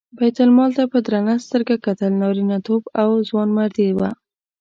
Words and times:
بیت 0.17 0.35
المال 0.45 0.71
ته 0.77 0.83
په 0.91 0.99
درنه 1.05 1.35
سترګه 1.45 1.75
کتل 1.85 2.11
نارینتوب 2.21 2.83
او 3.01 3.09
ځوانمردي 3.27 3.89
وه. 3.97 4.09